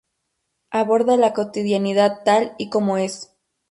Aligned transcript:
Aborda 0.71 1.15
la 1.15 1.31
cotidianidad 1.31 2.23
tal 2.23 2.55
y 2.57 2.71
como 2.71 2.97
es. 2.97 3.35